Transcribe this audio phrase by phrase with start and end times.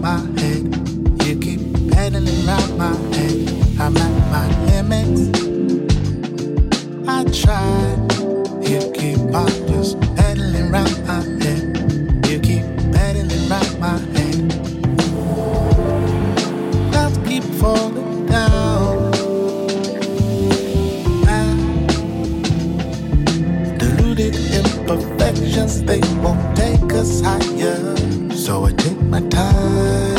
[0.00, 0.64] my head.
[1.24, 1.60] You keep
[1.92, 3.80] pedaling around my head.
[3.80, 5.22] I'm at my limits.
[7.08, 7.96] I try,
[8.62, 9.96] You keep on just
[10.70, 12.26] around my head.
[12.26, 14.52] You keep pedaling around my head.
[17.26, 19.12] Keep falling down.
[23.78, 28.15] Deluded imperfections, they won't take us higher.
[28.46, 30.15] So I take my time.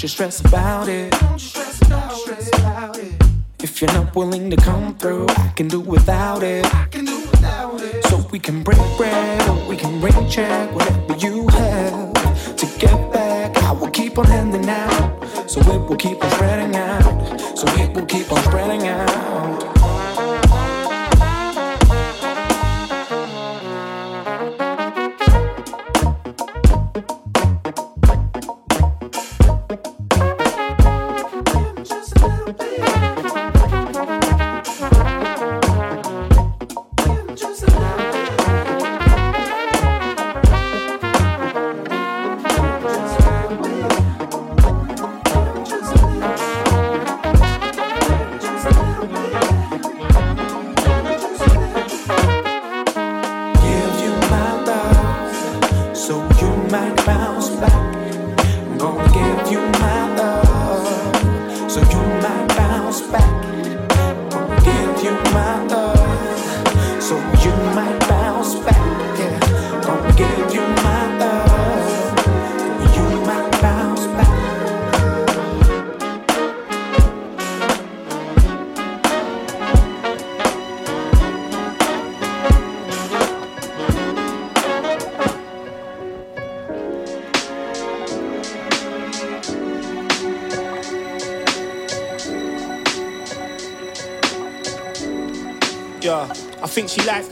[0.00, 1.14] Don't you stress about it.
[3.62, 6.64] If you're not willing to come through, I can do without it.
[8.08, 11.99] So we can break bread or we can ring check whatever you have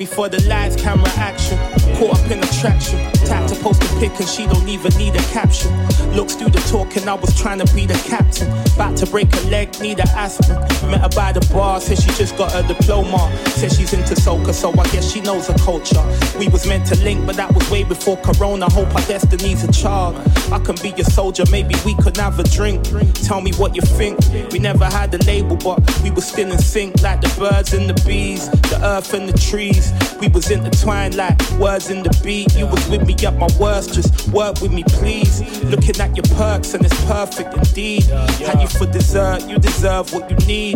[0.06, 1.58] for the lights, camera action.
[1.96, 2.98] Caught up in attraction.
[3.26, 5.72] Type to post a pic and she don't even need a caption.
[6.14, 8.48] Looks through the talk and I was trying to be the captain.
[8.74, 10.67] About to break a leg, need an aspirin.
[10.86, 13.30] Met her by the bar, said she just got her diploma.
[13.48, 16.02] Said she's into soca, so I guess she knows her culture.
[16.38, 18.70] We was meant to link, but that was way before Corona.
[18.70, 20.16] Hope our destiny's a child.
[20.52, 22.84] I can be your soldier, maybe we could have a drink.
[23.14, 24.18] Tell me what you think.
[24.52, 27.88] We never had a label, but we were still in sync, like the birds and
[27.88, 29.92] the bees, the earth and the trees.
[30.20, 32.54] We was intertwined like words in the beat.
[32.54, 35.40] You was with me at my worst, just work with me, please.
[35.64, 38.04] Looking at your perks and it's perfect indeed.
[38.04, 40.67] Had you for dessert, you deserve what you need.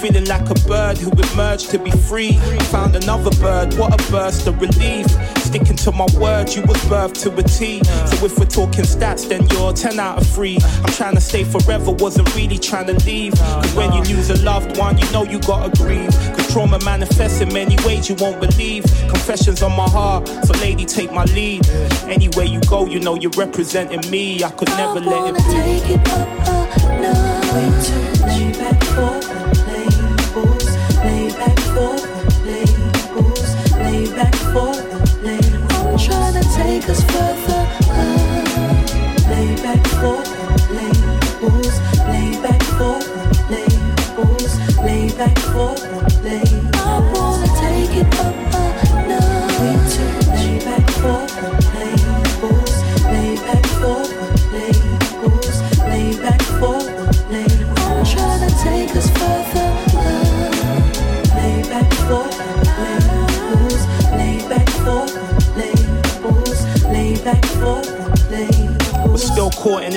[0.00, 2.32] Feeling like a bird who emerged to be free.
[2.70, 5.06] Found another bird, what a burst of relief.
[5.38, 7.82] Sticking to my word, you was birthed to a T.
[7.84, 10.58] So if we're talking stats, then you're 10 out of 3.
[10.84, 13.34] I'm trying to stay forever, wasn't really trying to leave.
[13.34, 16.10] Cause when you lose a loved one, you know you gotta grieve.
[16.10, 18.84] Cause trauma manifests in many ways you won't believe.
[19.08, 21.66] Confessions on my heart, so lady, take my lead.
[22.04, 24.42] Anywhere you go, you know you're representing me.
[24.42, 25.80] I could never I let wanna it be.
[25.80, 26.28] take it up
[26.84, 27.90] a notch.
[28.22, 29.37] Lay back for the labels.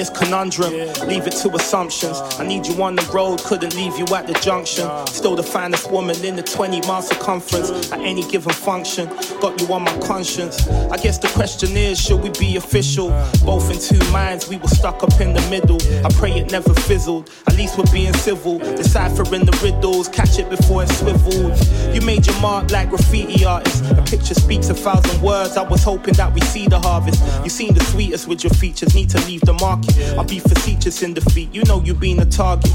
[0.01, 0.73] This conundrum.
[1.07, 2.17] Leave it to assumptions.
[2.39, 4.89] I need you on the road, couldn't leave you at the junction.
[5.05, 9.07] Still the finest woman in the 20 mile circumference at any given function.
[9.39, 10.67] Got you on my conscience.
[10.67, 13.09] I guess the question is, should we be official?
[13.45, 15.77] Both in two minds, we were stuck up in the middle.
[16.03, 17.29] I pray it never fizzled.
[17.45, 18.57] At least we're being civil.
[18.57, 21.59] Deciphering the riddles, catch it before it swivels.
[21.93, 23.81] You made your mark like graffiti artists.
[23.91, 25.57] A picture speaks a thousand words.
[25.57, 27.21] I was hoping that we see the harvest.
[27.43, 28.95] You seem the sweetest with your features.
[28.95, 29.95] Need to leave the market.
[30.17, 31.53] I'll be facetious in defeat.
[31.53, 32.71] You know you been a target.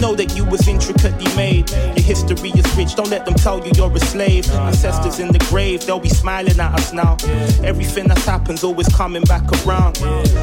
[0.00, 1.68] Know that you was intricately made.
[1.70, 2.94] Your history is rich.
[2.94, 4.48] Don't let them tell you you're a slave.
[4.52, 7.16] Ancestors in the grave, they'll be smiling at us now.
[7.64, 9.96] Everything that happens always coming back around.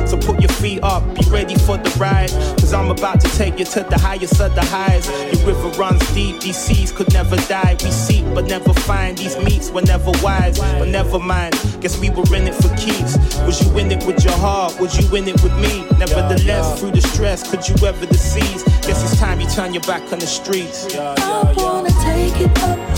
[0.09, 2.31] So put your feet up, be ready for the ride.
[2.59, 5.07] Cause I'm about to take you to the highest of the highs.
[5.07, 7.77] Your river runs deep, these seas could never die.
[7.81, 9.17] We seek but never find.
[9.17, 11.55] These meets were never wise, but never mind.
[11.81, 13.17] Guess we were in it for keeps.
[13.45, 14.79] Was you in it with your heart?
[14.79, 15.85] Was you in it with me?
[15.97, 18.63] Nevertheless, through the stress, could you ever deceive?
[18.83, 20.95] Guess it's time you turn your back on the streets.
[20.95, 22.94] I wanna take it up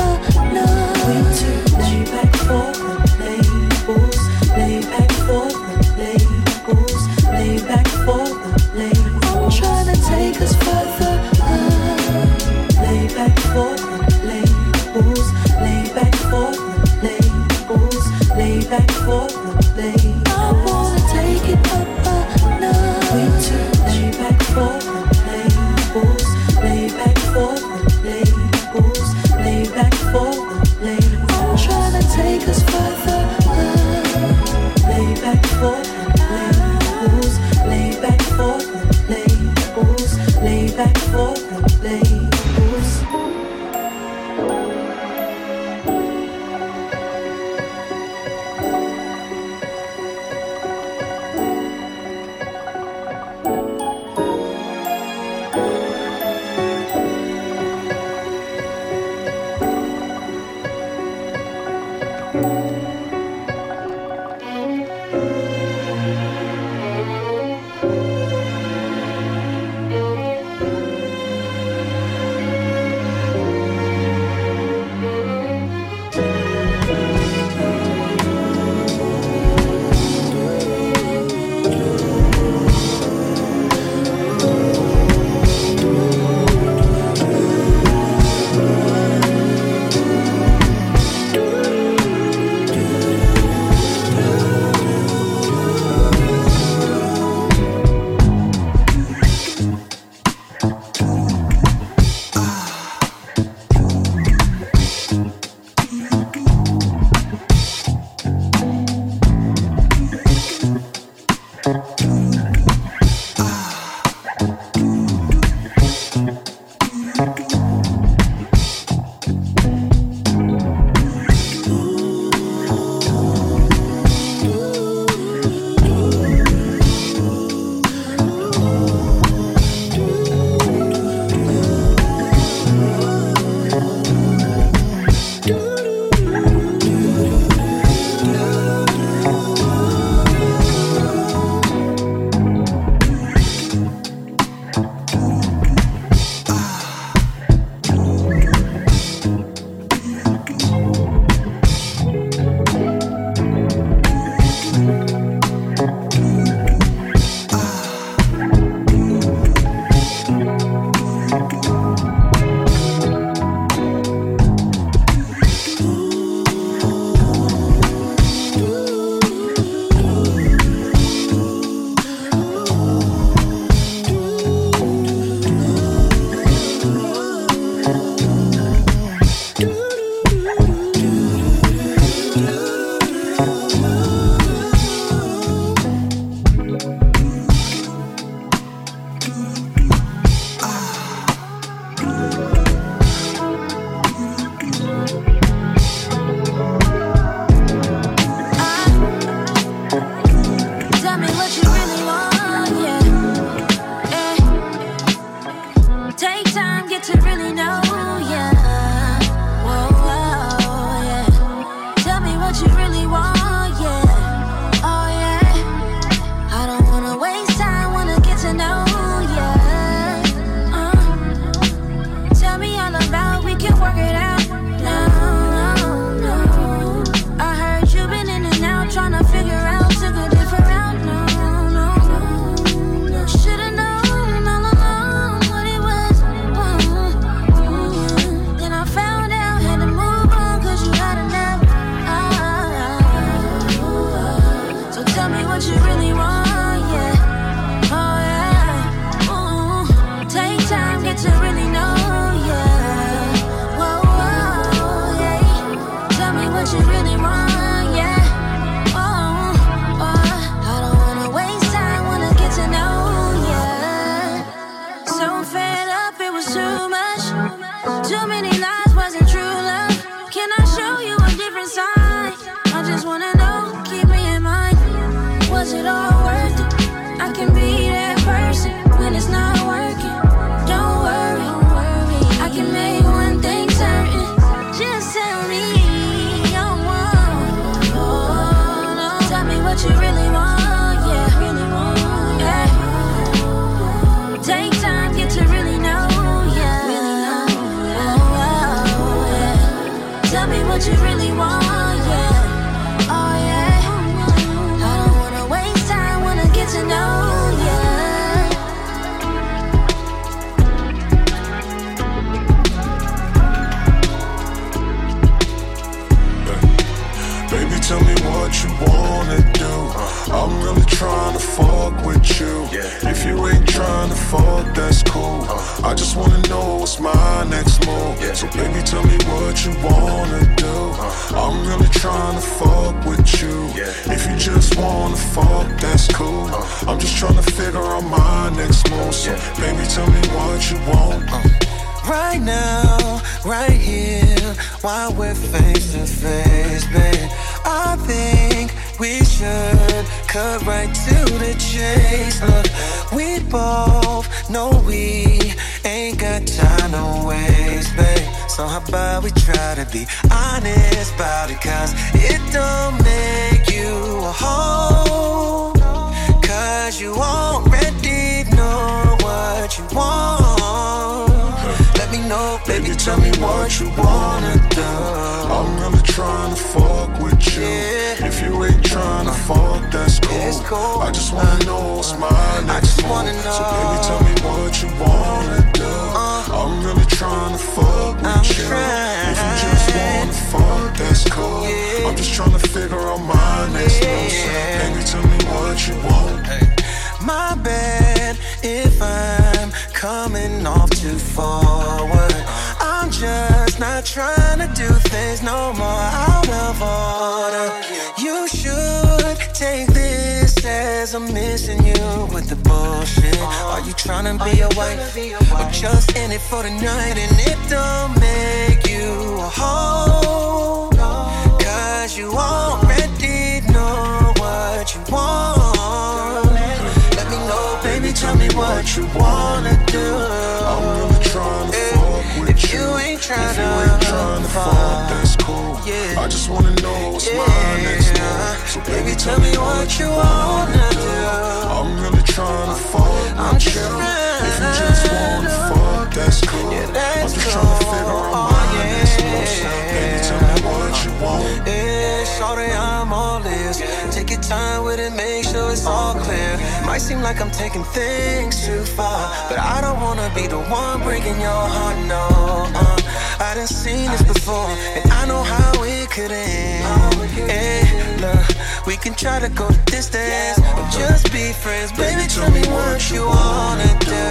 [457.68, 459.30] taking things too far.
[459.50, 462.26] But I don't wanna be the one breaking your heart, no.
[462.74, 467.14] Uh, I done seen this before, and I know how it could end.
[467.52, 467.84] Hey,
[468.24, 468.48] look,
[468.88, 471.92] we can try to go the distance, or just be friends.
[471.92, 474.26] Baby, tell me what you wanna do.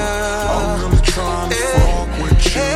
[0.54, 2.72] I'm really trying to fuck with you.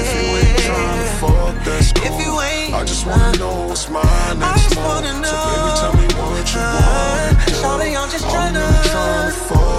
[0.00, 2.38] If you ain't trying fuck, that's cool.
[2.80, 4.02] I just wanna know what's my
[4.42, 5.26] next move.
[5.26, 7.36] So baby, tell me what you want.
[7.60, 8.56] Shawty, I'm just trying.
[8.56, 9.69] I'm really trying to fuck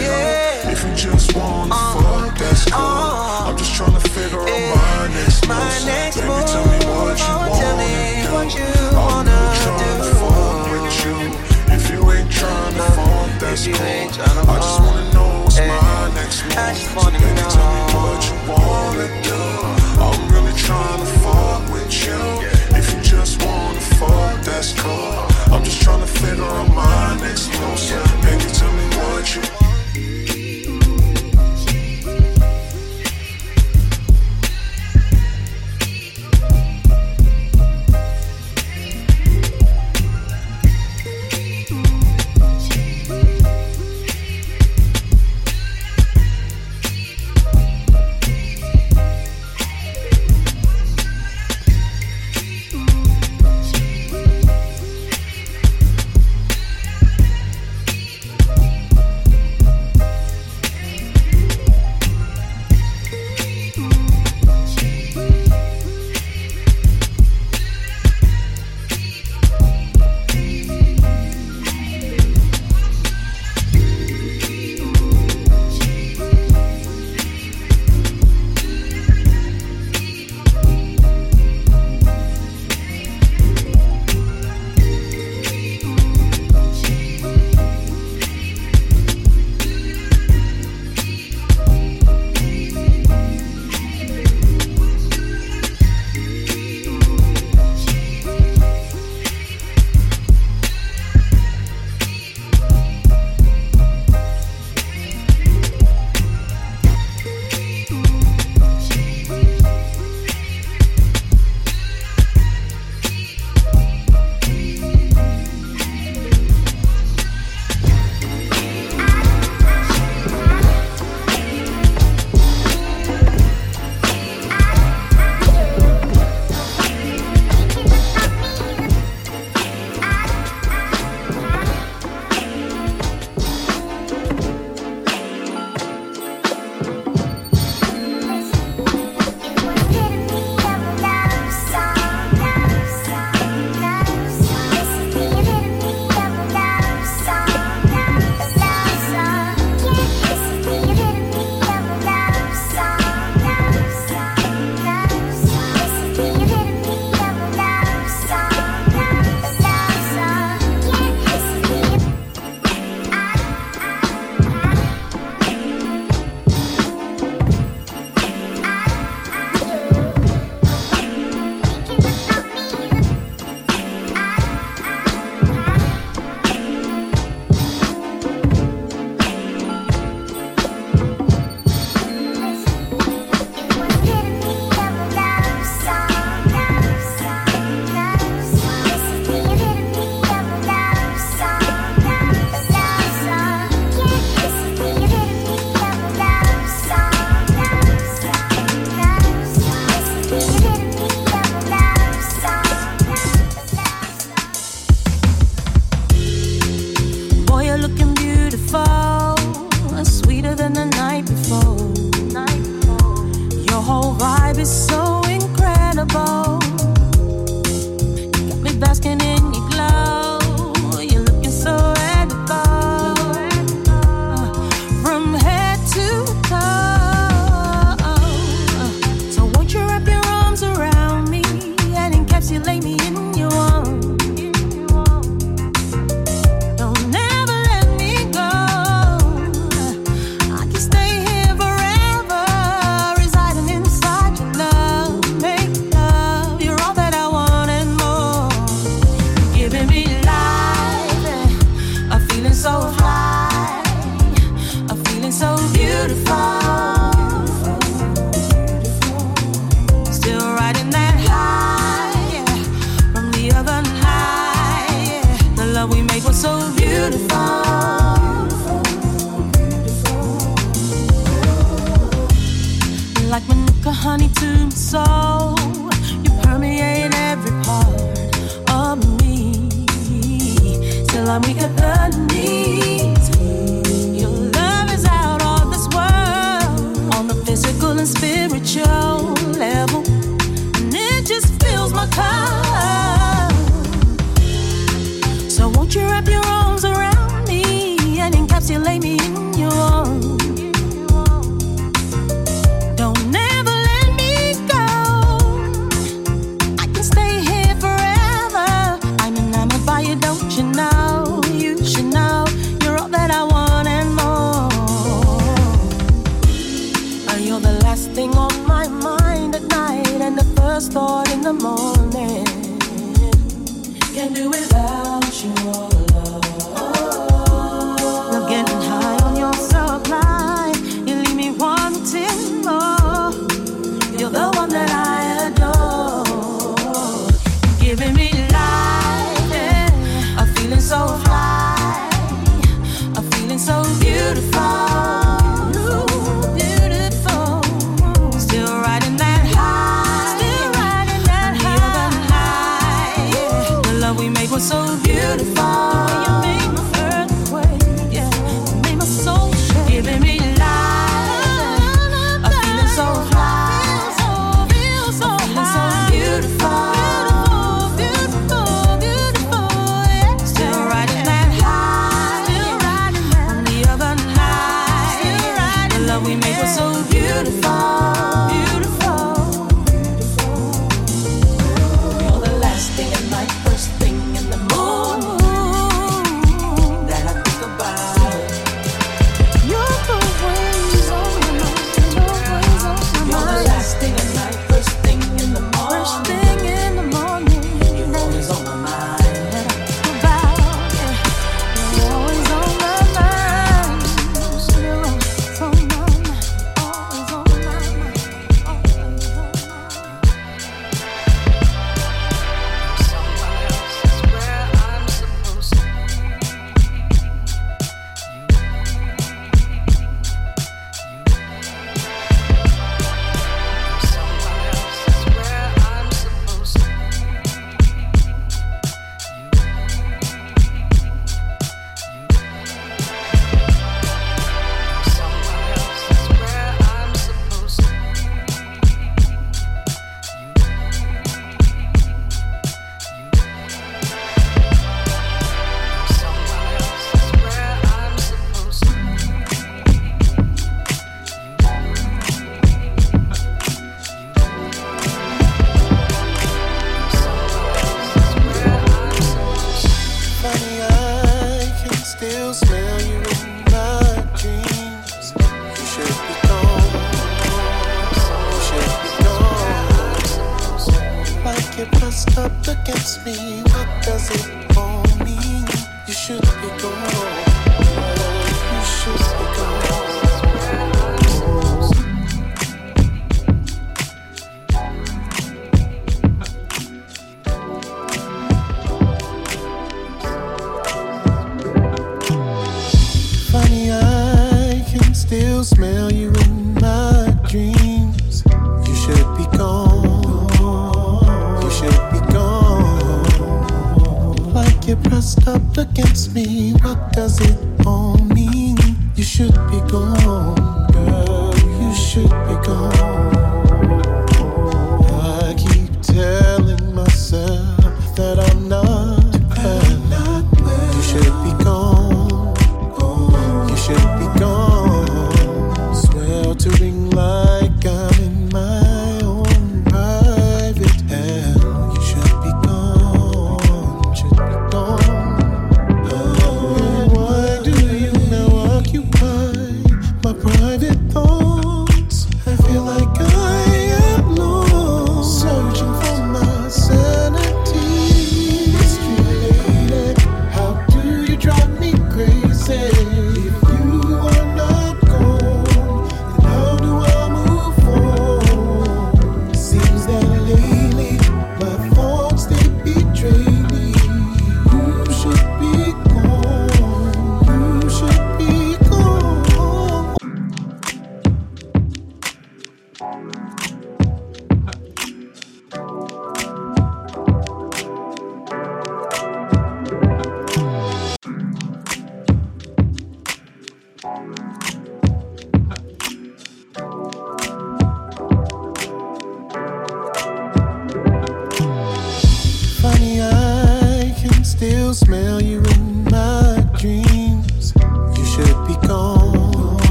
[0.00, 0.72] with.
[0.72, 2.78] If you just wanna fuck, that's cool.
[2.80, 5.72] I'm just trying to figure out my next move.
[5.72, 7.76] So baby, tell me what you wanna
[8.54, 8.70] do.
[8.96, 11.16] I'm not trying to fuck with you.
[11.74, 13.76] If you ain't trying to fuck, that's cool.
[13.78, 16.54] I just wanna know what's my next move.
[16.54, 19.42] So baby, tell me what you wanna do.
[20.04, 22.20] I'm really trying to fuck with you.
[22.78, 25.26] If you just wanna fuck, that's cool.
[25.52, 27.78] I'm just trying to figure out my next move.
[28.22, 29.57] Baby, tell me what you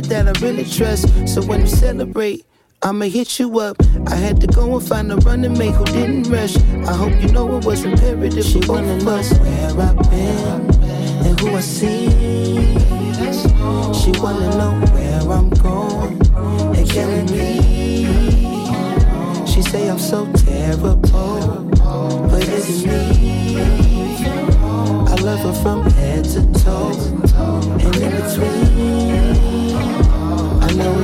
[0.00, 1.28] somebody that I really trust.
[1.28, 2.44] So when we celebrate,
[2.82, 3.76] I'ma hit you up.
[4.06, 6.56] I had to go and find a running mate who didn't rush.
[6.86, 8.44] I hope you know it was imperative.
[8.44, 10.60] She wanna know where I've been
[11.26, 12.08] and who I see.
[14.00, 16.18] She wanna know where I'm going
[16.76, 17.66] and killing me.
[19.46, 23.60] She say I'm so terrible, but it's me.
[25.12, 26.92] I love her from head to toe
[27.80, 28.89] and in between.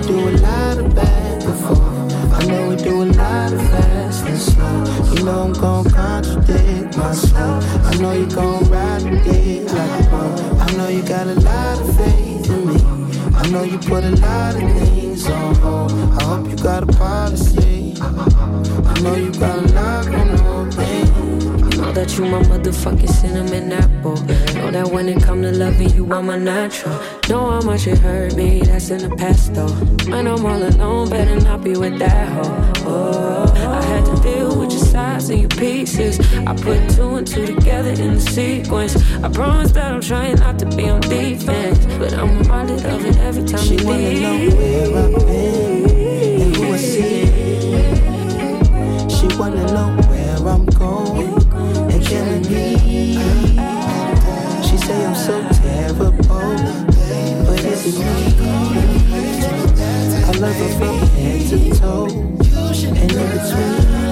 [0.07, 2.33] I do a lot of and forth.
[2.33, 5.15] I know we do a lot of fast and slow.
[5.17, 7.65] You know I'm gon' contradict myself.
[7.85, 10.59] I know you gon' ride with it like a pro.
[10.61, 13.35] I know you got a lot of faith in me.
[13.35, 15.91] I know you put a lot of things on hold.
[15.91, 17.95] I hope you got a policy.
[18.01, 19.79] I know you got a
[20.15, 21.81] on the whole thing.
[21.81, 24.15] Know that you my motherfucking cinnamon apple.
[24.67, 26.99] Know that when it come to loving you, I'm a natural.
[27.29, 29.69] Know how much it hurt me, that's in the past though.
[30.11, 32.83] When I'm all alone, better not be with that hoe.
[32.85, 36.19] Oh, I had to deal with your sides and your pieces.
[36.49, 38.97] I put two and two together in the sequence.
[39.23, 43.17] I promise that I'm trying not to be on defense, but I'm reminded of it
[43.19, 44.55] every time She you wanna know leave.
[44.55, 45.76] where I've been
[60.39, 64.06] love her from head to toe and in between.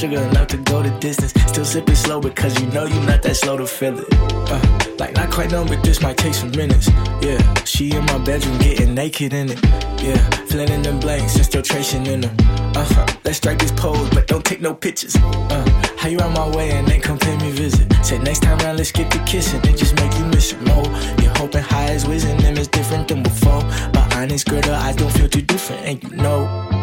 [0.00, 1.32] Sugar enough to go the distance.
[1.46, 4.06] Still sipping slow because you know you're not that slow to feel it.
[4.48, 6.88] Uh, like not quite numb, but this might take some minutes.
[7.20, 9.62] Yeah, she in my bedroom getting naked in it.
[10.00, 10.16] Yeah,
[10.48, 12.34] filling in them blanks and still tracing in them.
[12.74, 13.06] Uh huh.
[13.24, 15.16] Let's strike this pose, but don't take no pictures.
[15.16, 17.92] Uh, how you on my way and then come pay me visit?
[18.02, 20.86] Said next time round, let's get to kissing and just make you miss it more.
[21.20, 23.60] You're hoping high as whiz and them is different than before.
[23.92, 26.79] But honest, girl, I don't feel too different, and you know.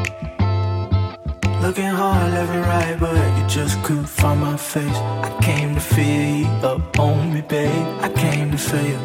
[1.62, 4.96] Looking hard left right, but you just couldn't find my face.
[4.96, 7.88] I came to feel you up on me, babe.
[8.00, 9.00] I came to feel you.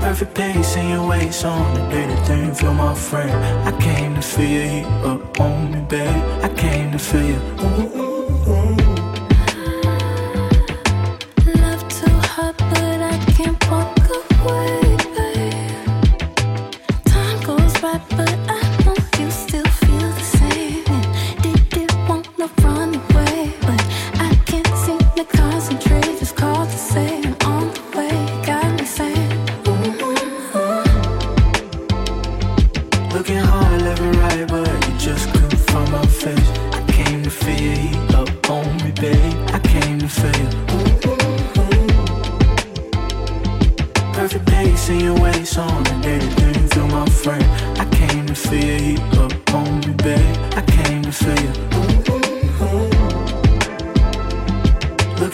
[0.00, 3.32] Perfect pace in your waist on the day that thing feel my friend.
[3.66, 6.24] I came to feel you up on me, babe.
[6.42, 8.93] I came to feel you.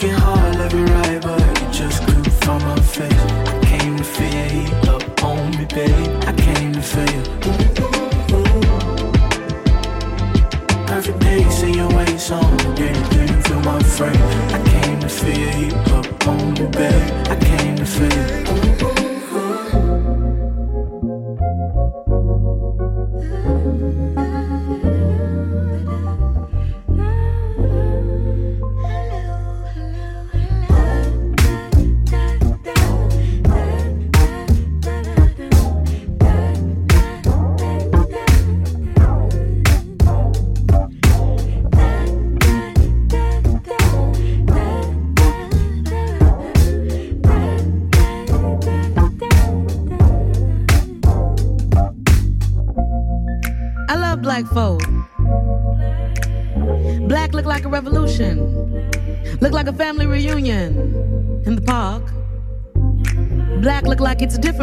[0.01, 3.13] working hard left and right, but you just couldn't my face.
[3.47, 6.23] I came to feel your heat up on me, babe.
[6.25, 7.23] I came to feel you.
[7.45, 8.61] Ooh, ooh.
[10.87, 14.21] Perfect pace in your waist on, dirty, dirty, feel my frame.
[14.51, 15.90] I came to feel you.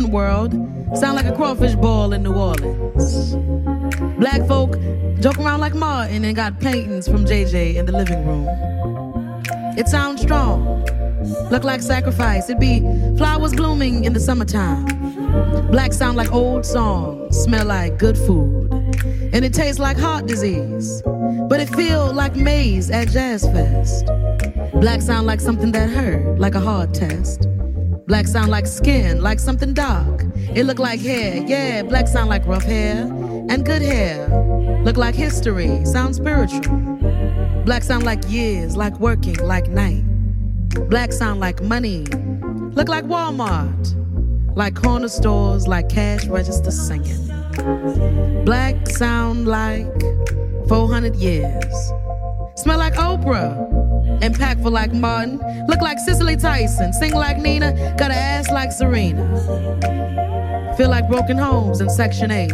[0.08, 0.52] World.
[0.94, 3.34] Sound like a crawfish ball in New Orleans.
[4.18, 4.78] Black folk
[5.20, 8.48] joke around like Martin and got paintings from JJ in the living room.
[9.76, 10.84] It sounds strong.
[11.50, 12.48] Look like sacrifice.
[12.48, 12.80] It be
[13.16, 14.86] flowers blooming in the summertime.
[15.70, 17.36] Black sound like old songs.
[17.36, 18.72] Smell like good food.
[19.32, 21.02] And it tastes like heart disease.
[21.48, 24.06] But it feel like maize at Jazz Fest.
[24.74, 27.47] Black sound like something that hurt, like a hard test.
[28.08, 30.24] Black sound like skin, like something dark.
[30.54, 31.82] It look like hair, yeah.
[31.82, 33.02] Black sound like rough hair
[33.50, 34.26] and good hair.
[34.82, 36.78] Look like history, sound spiritual.
[37.66, 40.02] Black sound like years, like working, like night.
[40.88, 42.04] Black sound like money,
[42.72, 47.26] look like Walmart, like corner stores, like cash register singing.
[48.46, 50.00] Black sound like
[50.66, 51.92] 400 years.
[52.56, 53.77] Smell like Oprah.
[54.20, 55.38] Impactful like Martin.
[55.66, 56.92] Look like Cicely Tyson.
[56.92, 57.72] Sing like Nina.
[57.96, 59.24] Got an ass like Serena.
[60.76, 62.52] Feel like broken homes in Section 8.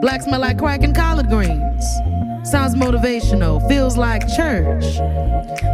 [0.00, 1.84] Black smell like crack and collard greens.
[2.42, 3.66] Sounds motivational.
[3.68, 4.98] Feels like church.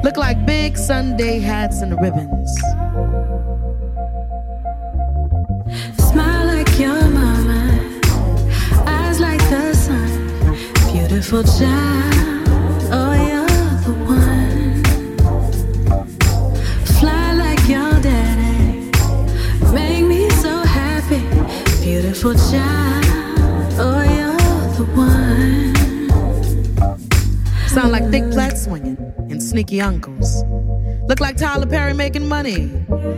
[0.03, 2.53] Look like big Sunday hats and ribbons.
[5.99, 8.01] Smile like your mama,
[8.87, 10.09] eyes like the sun.
[10.93, 12.16] Beautiful child,
[29.81, 30.45] uncles.
[31.09, 32.69] Look like Tyler Perry making money.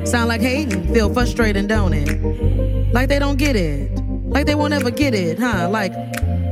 [0.05, 2.93] Sound like Hayden, feel frustrated, don't it?
[2.93, 3.91] Like they don't get it.
[4.25, 5.69] Like they won't ever get it, huh?
[5.71, 5.93] Like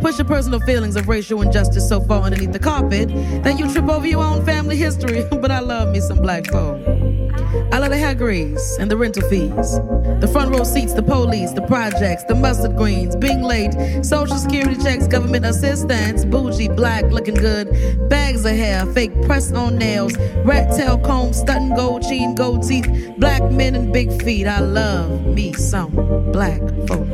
[0.01, 3.09] push your personal feelings of racial injustice so far underneath the carpet
[3.45, 5.24] that you trip over your own family history.
[5.31, 6.81] but I love me some black folk.
[7.73, 9.78] I love the hair grease and the rental fees.
[10.20, 13.72] The front row seats, the police, the projects, the mustard greens, being late,
[14.02, 17.68] social security checks, government assistance, bougie, black, looking good,
[18.09, 22.88] bags of hair, fake press on nails, rat tail comb, stunting gold chain, gold teeth,
[23.18, 24.47] black men and big feet.
[24.47, 25.90] I love me some
[26.32, 27.06] black folk.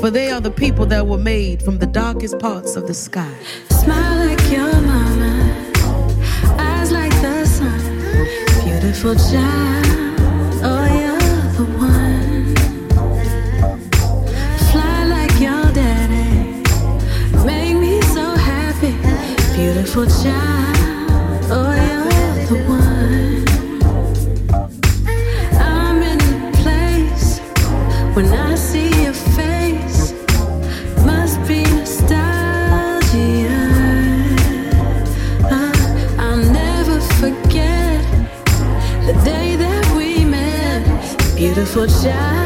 [0.00, 3.34] For they are the people that were made from the darkest parts of the sky.
[3.70, 5.72] Smile like your mama,
[6.58, 7.80] eyes like the sun.
[8.64, 9.83] Beautiful child,
[19.94, 23.44] Beautiful child, oh you're the one.
[25.60, 26.18] I'm in
[26.52, 27.38] place
[28.16, 30.12] when I see your face,
[31.06, 32.26] must be nostalgia.
[35.44, 35.72] Uh,
[36.18, 38.02] I'll never forget
[39.06, 40.82] the day that we met.
[41.36, 42.43] Beautiful child,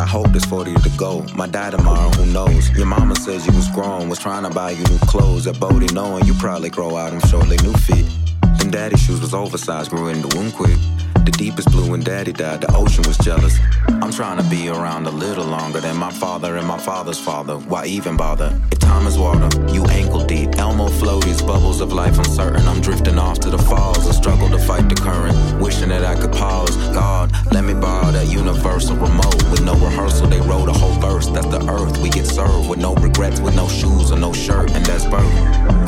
[0.00, 1.26] I hope there's 40 to go.
[1.36, 2.70] My dad tomorrow, who knows?
[2.70, 5.46] Your mama says you was grown, was trying to buy you new clothes.
[5.46, 8.06] At Bodie, knowing you probably grow out them shortly new feet.
[8.58, 10.78] Them daddy shoes was oversized, grew in the womb quick.
[11.26, 13.58] The deepest blue when daddy died, the ocean was jealous.
[13.88, 17.58] I'm trying to be around a little longer than my father and my father's father.
[17.58, 18.58] Why even bother?
[18.72, 20.56] If time is water, you ankle deep.
[20.56, 22.66] Elmo floaties, bubbles of life uncertain.
[22.66, 24.08] I'm drifting off to the falls.
[24.08, 26.74] I struggle to fight the current, wishing that I could pause.
[26.94, 27.19] God,
[27.52, 29.42] let me borrow that universal remote.
[29.50, 31.28] With no rehearsal, they wrote a whole verse.
[31.28, 34.70] That's the earth we get served with no regrets, with no shoes or no shirt,
[34.72, 35.34] and that's birth.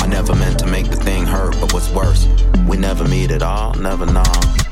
[0.02, 2.26] I never meant to make the thing hurt, but what's worse,
[2.66, 4.71] we never meet at all, never know.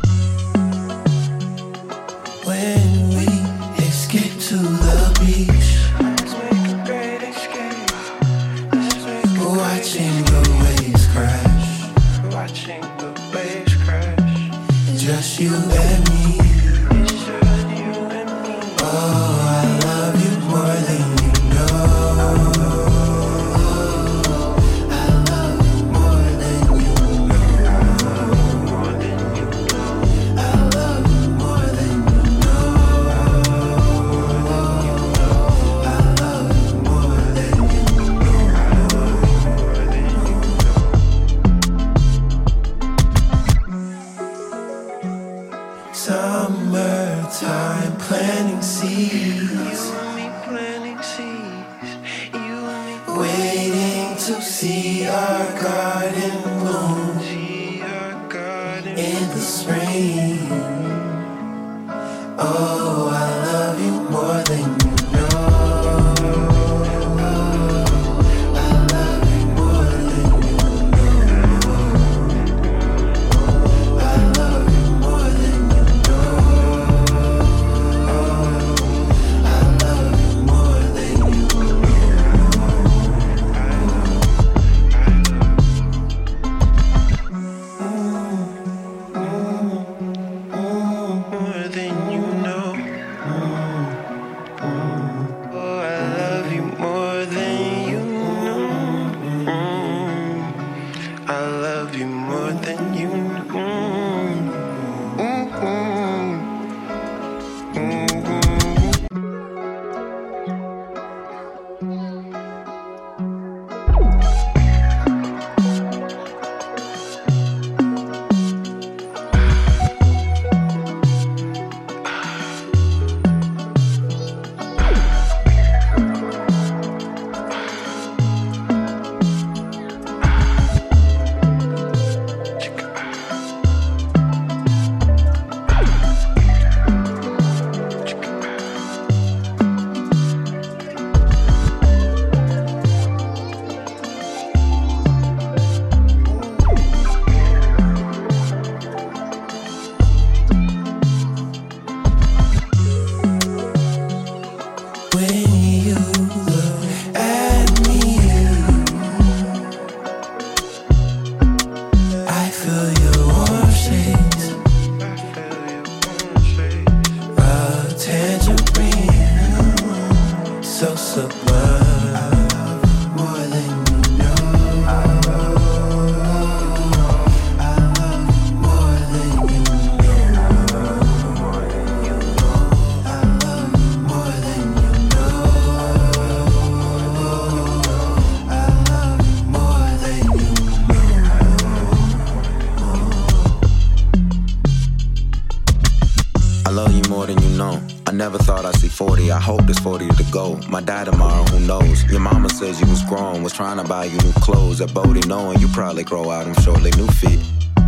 [199.30, 199.32] 40.
[199.32, 200.56] I hope there's 40 to go.
[200.68, 202.04] My dad tomorrow, who knows?
[202.04, 204.80] Your mama says you was grown, was trying to buy you new clothes.
[204.80, 207.40] At Bodie, knowing you probably grow out them shortly new feet.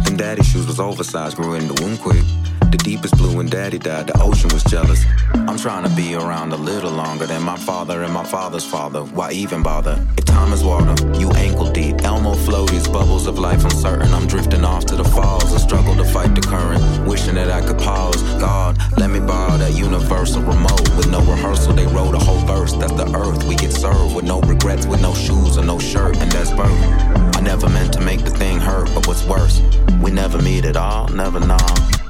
[0.05, 2.24] Them daddy shoes was oversized, grew in the womb quick.
[2.70, 5.05] The deepest blue when daddy died, the ocean was jealous.
[5.35, 9.02] I'm trying to be around a little longer than my father and my father's father.
[9.02, 10.01] Why even bother?
[10.16, 12.01] If time is water, you ankle deep.
[12.02, 14.14] Elmo floaties, bubbles of life uncertain.
[14.14, 15.52] I'm drifting off to the falls.
[15.52, 17.72] I struggle to fight the current, wishing that I could
[21.53, 22.73] rehearsal, they wrote a whole verse.
[22.73, 26.16] That's the earth we get served with no regrets, with no shoes or no shirt,
[26.19, 27.37] and that's birth.
[27.37, 29.61] I never meant to make the thing hurt, but what's worse,
[30.01, 32.02] we never meet at all, never know.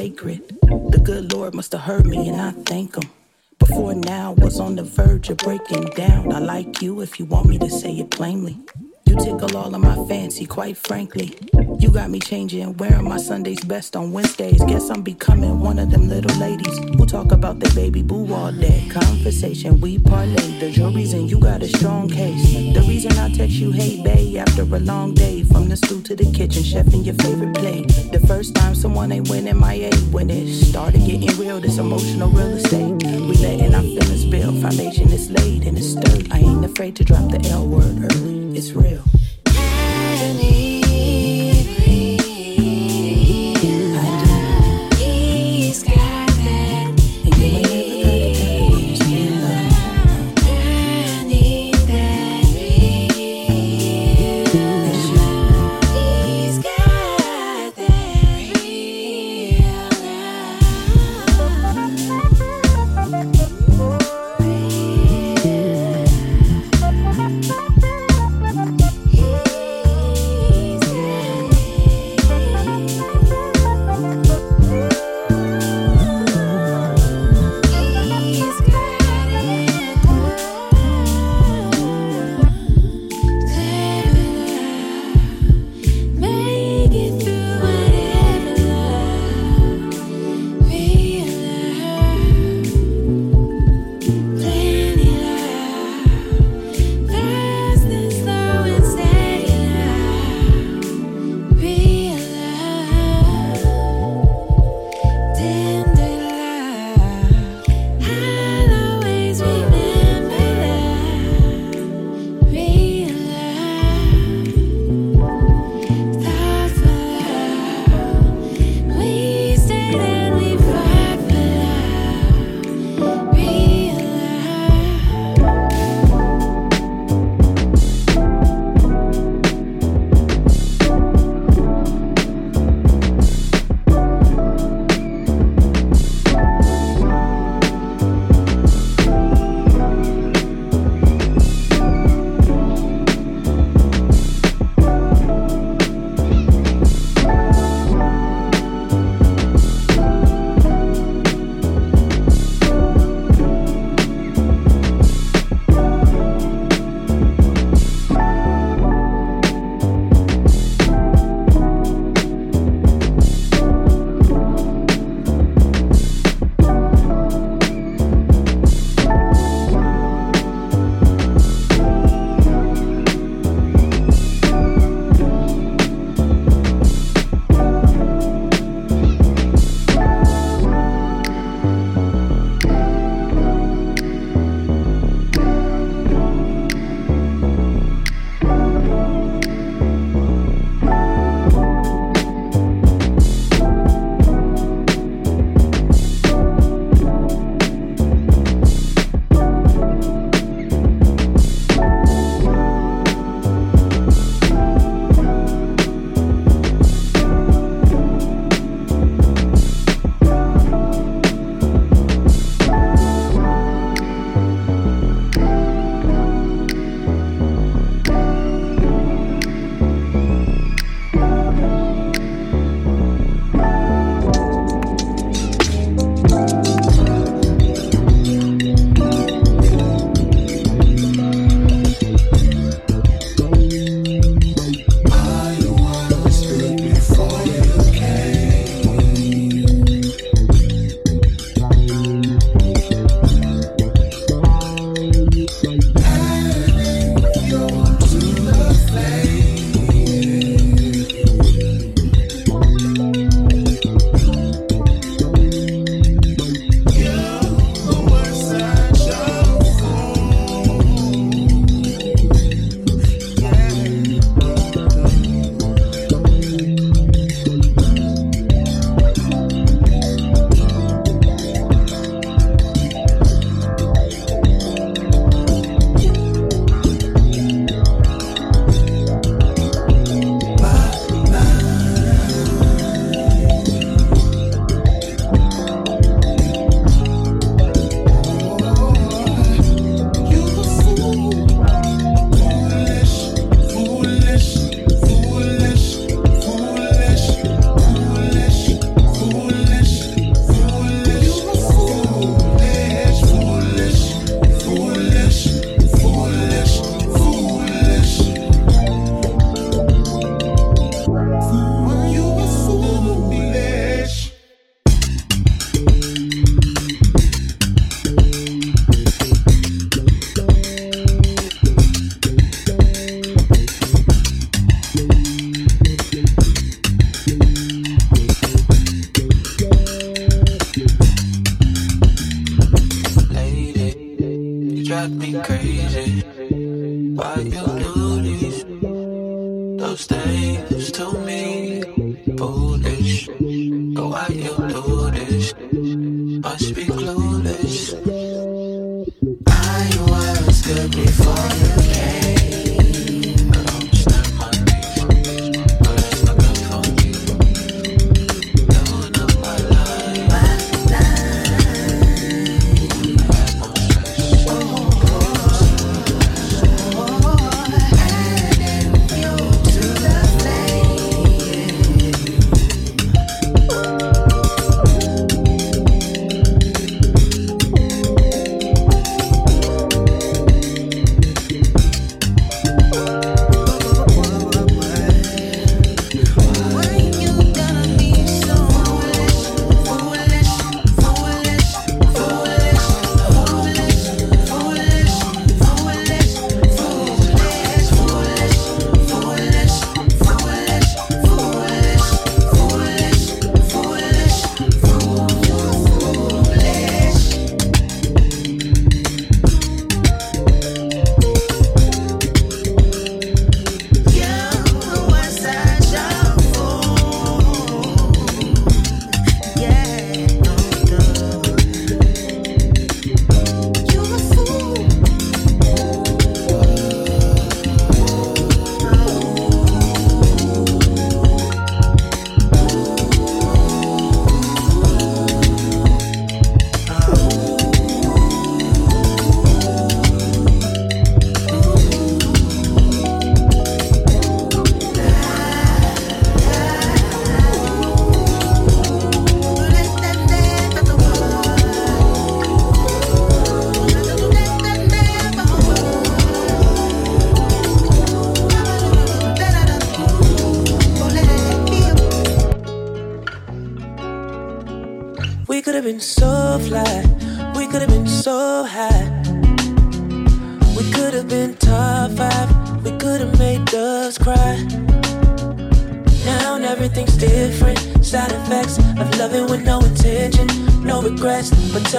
[0.00, 0.48] Sacred.
[0.62, 3.10] The good Lord must have heard me and I thank him.
[3.58, 6.32] Before now was on the verge of breaking down.
[6.32, 8.56] I like you if you want me to say it plainly.
[9.04, 11.36] You tickle all of my fancy, quite frankly.
[11.80, 14.62] You got me changing, wearing my Sunday's best on Wednesdays.
[14.64, 18.52] Guess I'm becoming one of them little ladies who talk about their baby boo all
[18.52, 18.86] day.
[18.90, 20.58] Conversation, we parlay.
[20.60, 22.52] The jury's and you got a strong case.
[22.74, 25.42] The reason I text you, hey, babe, after a long day.
[25.42, 27.88] From the stool to the kitchen, chef in your favorite plate.
[28.12, 29.90] The first time someone ain't winning my A.
[30.12, 32.92] When it started getting real, this emotional real estate.
[33.02, 34.60] We letting our feelings build.
[34.60, 36.30] Foundation is laid and it's sturdy.
[36.30, 38.54] I ain't afraid to drop the L word early.
[38.54, 39.02] It's real.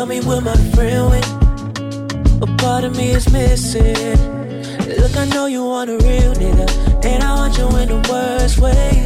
[0.02, 1.24] Tell me, will my friend win?
[2.40, 4.18] What part of me is missing?
[5.00, 6.68] Look, I know you want a real nigga,
[7.06, 9.06] and I want you in the worst way.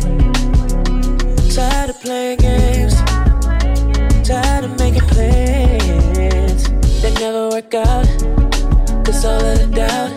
[1.53, 2.95] Tired of playing games,
[4.25, 6.63] tired of making plans
[7.01, 8.07] that never work out.
[9.05, 10.13] Cause all of the doubt,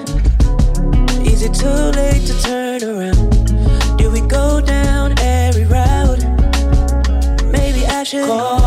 [1.26, 3.98] is it too late to turn around?
[3.98, 6.22] Do we go down every route?
[7.50, 8.57] Maybe I should call,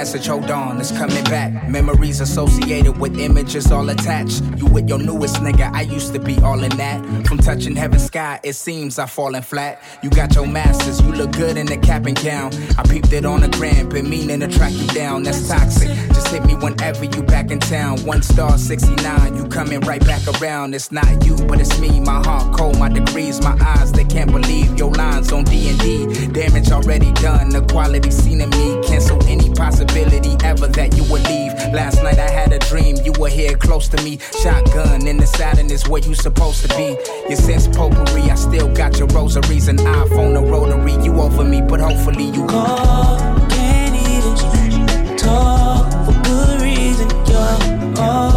[0.00, 1.59] message, hold on, it's coming back.
[1.70, 4.42] Memories associated with images all attached.
[4.56, 7.28] You with your newest nigga, I used to be all in that.
[7.28, 9.80] From touching heaven's sky, it seems I've fallen flat.
[10.02, 12.52] You got your masters, you look good in the cap and gown.
[12.76, 15.88] I peeped it on the gram, been meaning to track you down, that's toxic.
[16.08, 18.00] Just hit me whenever you back in town.
[18.04, 20.74] One star 69, you coming right back around.
[20.74, 22.00] It's not you, but it's me.
[22.00, 26.26] My heart cold, my degrees, my eyes, they can't believe your lines on D&D.
[26.32, 28.80] Damage already done, the quality seen in me.
[28.82, 31.59] Cancel any possibility ever that you would leave.
[31.72, 34.18] Last night I had a dream, you were here close to me.
[34.42, 35.26] Shotgun in the
[35.70, 36.96] is where you supposed to be.
[37.28, 41.02] Your sense potpourri, I still got your rosaries and iPhone, a rotary.
[41.04, 43.18] You over me, but hopefully you call.
[43.48, 47.08] Can't even talk for good reason.
[47.26, 48.29] You're all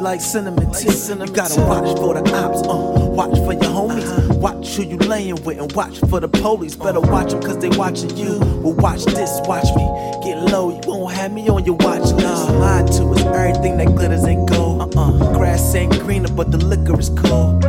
[0.00, 0.88] like cinnamon tea.
[0.88, 4.38] You gotta watch for the ops, uh, watch for your homies.
[4.38, 6.74] Watch who you laying with and watch for the police.
[6.74, 8.38] Better watch them cause they watching you.
[8.62, 9.84] Well, watch this, watch me.
[10.24, 12.18] Get low, you won't have me on your watch list.
[12.18, 14.96] Nah, lied to us, everything that glitters ain't gold.
[14.96, 17.64] Uh-uh, grass ain't greener, but the liquor is cold.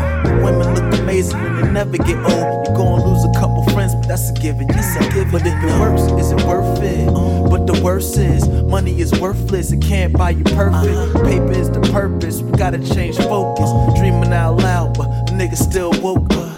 [1.21, 2.67] Look amazing they never get old.
[2.67, 4.67] You gon' lose a couple friends, but that's a given.
[4.69, 5.31] Yes, I give it.
[5.31, 7.05] But if it works, is it worth it?
[7.49, 9.71] But the worst is, money is worthless.
[9.71, 11.13] It can't buy you perfect.
[11.25, 12.41] Paper is the purpose.
[12.41, 13.69] We gotta change focus.
[13.99, 16.27] Dreaming out loud, but nigga still woke.
[16.31, 16.57] Yeah,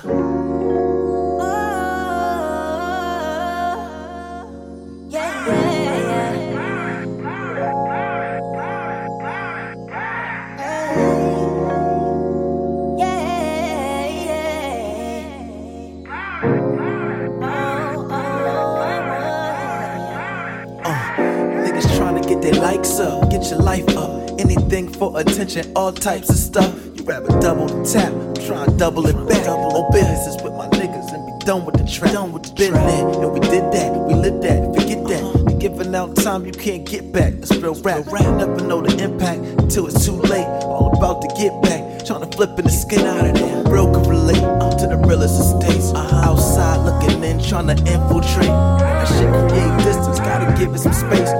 [25.53, 26.73] attention, all types of stuff.
[26.95, 29.47] You rather double the tap, I'm trying to double it back.
[29.47, 32.13] On business with my niggas and be done with the trap.
[32.13, 35.43] Done with the Been there, and we did that, we lived that, forget that.
[35.45, 37.33] We giving out time you can't get back.
[37.33, 38.05] That's real rap.
[38.05, 40.45] You never know the impact until it's too late.
[40.63, 43.63] All about to get back, trying to flip in the skin out of there.
[43.65, 45.93] Real can relate uh, to the realest estates.
[45.93, 48.53] Outside looking in, trying to infiltrate.
[48.79, 51.31] That shit create distance, gotta give it some space.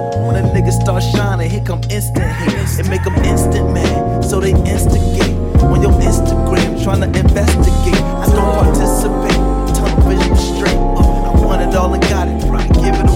[0.54, 2.78] When a nigga start shining, here come instant hate.
[2.78, 5.34] It make them instant mad, so they instigate.
[5.64, 8.00] On your Instagram, trying to investigate.
[8.00, 9.34] I don't participate,
[9.74, 10.78] tunnel vision straight.
[10.78, 13.13] I want it all and got it, to give it away.